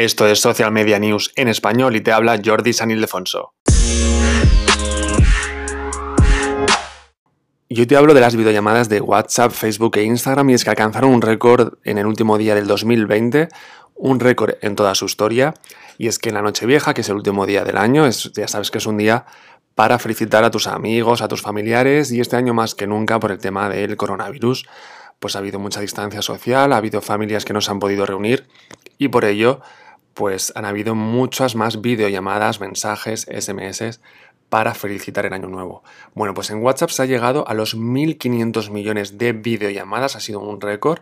[0.00, 3.52] Esto es Social Media News en español y te habla Jordi San Ildefonso.
[7.68, 11.10] Yo te hablo de las videollamadas de WhatsApp, Facebook e Instagram y es que alcanzaron
[11.10, 13.48] un récord en el último día del 2020,
[13.94, 15.52] un récord en toda su historia,
[15.98, 18.70] y es que en la Nochevieja, que es el último día del año, ya sabes
[18.70, 19.26] que es un día
[19.74, 23.32] para felicitar a tus amigos, a tus familiares, y este año más que nunca por
[23.32, 24.66] el tema del coronavirus,
[25.18, 28.48] pues ha habido mucha distancia social, ha habido familias que no se han podido reunir,
[28.96, 29.60] y por ello
[30.14, 34.00] pues han habido muchas más videollamadas, mensajes, SMS
[34.50, 35.82] para felicitar el año nuevo.
[36.14, 40.40] Bueno, pues en WhatsApp se ha llegado a los 1.500 millones de videollamadas, ha sido
[40.40, 41.00] un récord,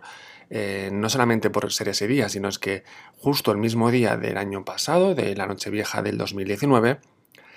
[0.50, 2.84] eh, no solamente por ser ese día, sino es que
[3.16, 7.00] justo el mismo día del año pasado, de la Nochevieja del 2019,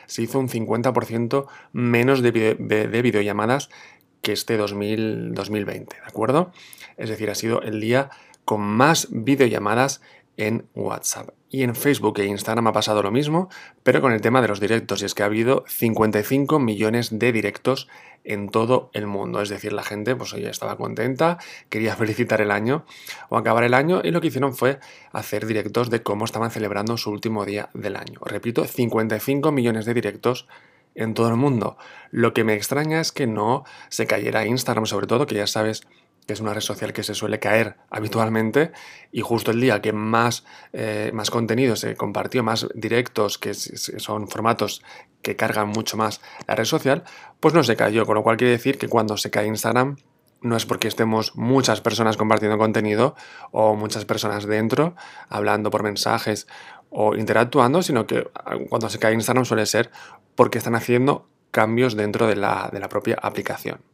[0.07, 3.70] se hizo un 50% menos de, de, videollamadas
[4.21, 6.51] que este 2020, ¿de acuerdo?
[6.97, 8.09] Es decir, ha sido el día
[8.43, 10.01] con más videollamadas
[10.38, 11.30] en WhatsApp.
[11.49, 13.49] Y en Facebook e Instagram ha pasado lo mismo,
[13.84, 17.32] pero con el tema de los directos, y es que ha habido 55 millones de
[17.32, 17.90] directos
[18.23, 19.41] en todo el mundo.
[19.41, 22.85] Es decir, la gente, pues oye, estaba contenta, quería felicitar el año
[23.29, 24.79] o acabar el año, y lo que hicieron fue
[25.12, 28.20] hacer directos de cómo estaban celebrando su último día del año.
[28.26, 30.48] Repito, 55 millones de directos
[30.95, 31.77] en todo el mundo.
[32.12, 35.84] Lo que me extraña es que no se cayera Instagram, sobre todo, que ya sabes
[36.32, 38.71] que es una red social que se suele caer habitualmente,
[39.12, 44.29] y justo el día que más, eh, más contenido se compartió, más directos, que son
[44.29, 44.82] formatos
[45.21, 47.04] que cargan mucho más la red social,
[47.41, 49.98] pues no se cayó, con lo cual quiere decir que cuando se cae Instagram
[50.40, 53.13] no es porque estemos muchas personas compartiendo contenido
[53.51, 54.95] o muchas personas dentro
[55.27, 56.48] hablando por mensajes
[56.90, 59.91] o interactuando, sino que ah, cuando se cae Instagram suele ser
[60.35, 63.90] porque están haciendo cambios dentro de la, de la propia aplicación.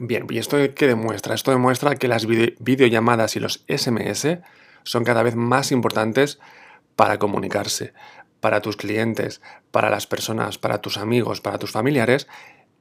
[0.00, 1.34] Bien, ¿y esto qué demuestra?
[1.34, 4.38] Esto demuestra que las videollamadas y los SMS
[4.84, 6.38] son cada vez más importantes
[6.94, 7.94] para comunicarse,
[8.38, 12.28] para tus clientes, para las personas, para tus amigos, para tus familiares.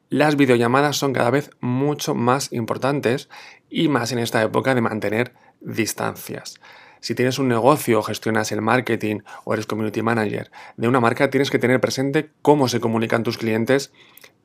[0.09, 3.29] Las videollamadas son cada vez mucho más importantes
[3.67, 6.61] y más en esta época de mantener distancias.
[6.99, 11.49] Si tienes un negocio, gestionas el marketing o eres community manager de una marca, tienes
[11.49, 13.91] que tener presente cómo se comunican tus clientes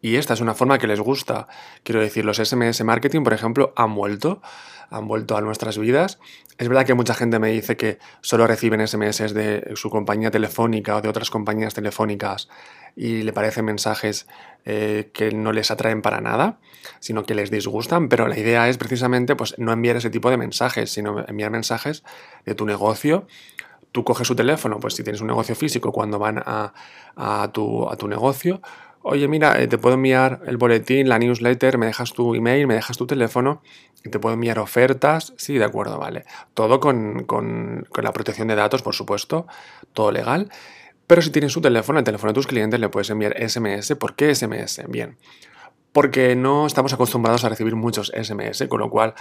[0.02, 1.46] y esta es una forma que les gusta.
[1.84, 4.42] Quiero decir, los SMS marketing, por ejemplo, han vuelto,
[4.90, 6.18] han vuelto a nuestras vidas.
[6.58, 10.96] Es verdad que mucha gente me dice que solo reciben SMS de su compañía telefónica
[10.96, 12.48] o de otras compañías telefónicas
[12.96, 14.26] y le parecen mensajes
[14.64, 16.58] eh, que no les atraen para nada,
[16.98, 20.36] sino que les disgustan, pero la idea es precisamente pues, no enviar ese tipo de
[20.36, 22.02] mensajes, sino enviar mensajes
[22.44, 23.26] de tu negocio
[23.92, 26.72] tú coges su teléfono, pues si tienes un negocio físico, cuando van a,
[27.52, 28.62] tu, a tu, negocio,
[29.02, 32.74] oye, mira, eh, te puedo enviar el boletín, la newsletter, me dejas tu email, me
[32.74, 33.62] dejas tu teléfono
[34.04, 35.34] y te puedo enviar ofertas.
[35.36, 36.24] Sí, de acuerdo, vale.
[36.54, 37.26] Todo con,
[38.02, 39.46] la protección de datos, por supuesto,
[39.92, 40.50] todo legal.
[41.06, 43.94] Pero si tienes su teléfono, el teléfono de tus clientes, le puedes enviar SMS.
[43.96, 44.82] ¿Por qué SMS?
[44.88, 45.18] Bien,
[45.92, 49.14] porque no estamos acostumbrados a recibir muchos SMS, con lo cual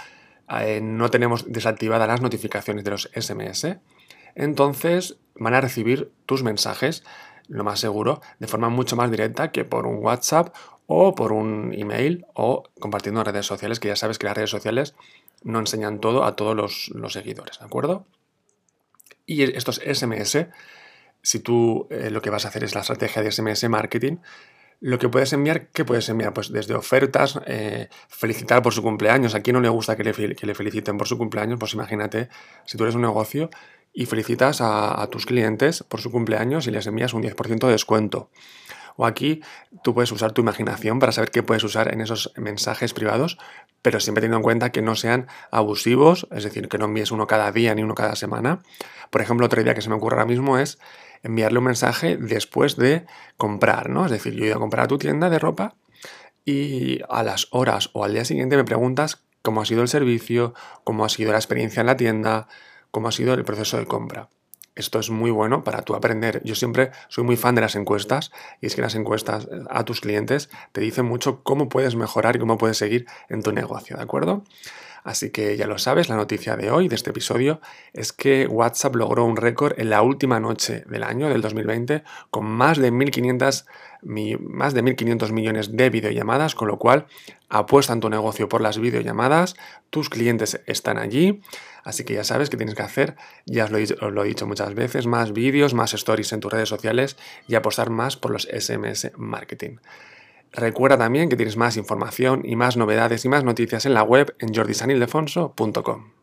[0.60, 3.78] eh, no tenemos desactivadas las notificaciones de los SMS.
[4.34, 7.04] Entonces van a recibir tus mensajes
[7.52, 10.54] lo más seguro, de forma mucho más directa que por un WhatsApp
[10.86, 14.50] o por un email o compartiendo en redes sociales, que ya sabes que las redes
[14.50, 14.94] sociales
[15.42, 18.06] no enseñan todo a todos los, seguidores, ¿de acuerdo?
[19.26, 20.46] Y estos SMS,
[21.20, 24.16] si tú eh, lo que vas a hacer es la estrategia de SMS marketing,
[24.80, 26.32] lo que puedes enviar, ¿qué puedes enviar?
[26.32, 29.34] Pues desde ofertas, eh, felicitar por su cumpleaños.
[29.34, 31.58] ¿A quién no le gusta que le, que le, feliciten por su cumpleaños?
[31.60, 32.30] Pues imagínate,
[32.64, 33.48] si tú eres un negocio
[33.92, 38.30] y felicitas a, tus clientes por su cumpleaños y les envías un 10% de descuento.
[38.96, 39.42] O aquí
[39.82, 43.38] tú puedes usar tu imaginación para saber qué puedes usar en esos mensajes privados,
[43.80, 47.26] pero siempre teniendo en cuenta que no sean abusivos, es decir, que no envíes uno
[47.26, 48.62] cada día ni uno cada semana.
[49.10, 50.78] Por ejemplo, otra idea que se me ocurre ahora mismo es
[51.22, 54.04] enviarle un mensaje después de comprar, ¿no?
[54.04, 55.74] Es decir, yo he ido a comprar a tu tienda de ropa
[56.44, 60.54] y a las horas o al día siguiente me preguntas cómo ha sido el servicio,
[60.84, 62.48] cómo ha sido la experiencia en la tienda,
[62.92, 64.28] cómo ha sido el proceso de compra.
[64.74, 66.40] Esto es muy bueno para tú aprender.
[66.44, 68.30] Yo siempre soy muy fan de las encuestas
[68.60, 72.38] y es que las encuestas a tus clientes te dicen mucho cómo puedes mejorar y
[72.38, 74.44] cómo puedes seguir en tu negocio, ¿de acuerdo?
[75.04, 77.60] Así que ya lo sabes, la noticia de hoy, de este episodio,
[77.92, 82.46] es que WhatsApp logró un récord en la última noche del año, del 2020, con
[82.46, 83.64] más de 1.500
[84.02, 87.06] más de 1.500 millones de videollamadas, con lo cual
[87.48, 89.54] apuesta en tu negocio por las videollamadas,
[89.90, 91.40] tus clientes están allí,
[91.84, 93.16] así que ya sabes qué tienes que hacer,
[93.46, 96.68] ya lo, os lo he dicho muchas veces, más vídeos, más stories en tus redes
[96.68, 97.16] sociales
[97.46, 99.76] y apostar más por los SMS marketing.
[100.52, 104.34] Recuerda también que tienes más información y más novedades y más noticias en la web
[104.38, 106.21] en jordisanildefonso.com.